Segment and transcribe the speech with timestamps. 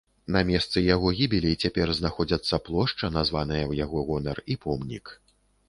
[0.35, 5.17] На месцы яго гібелі цяпер знаходзяцца плошча, названая ў яго гонар, і помнік.